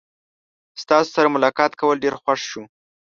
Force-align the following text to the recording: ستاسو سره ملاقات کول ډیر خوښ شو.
ستاسو 0.81 1.09
سره 1.15 1.27
ملاقات 1.35 1.71
کول 1.79 1.95
ډیر 2.03 2.13
خوښ 2.21 2.39
شو. 2.51 2.63